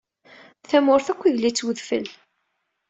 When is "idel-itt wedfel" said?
1.29-2.05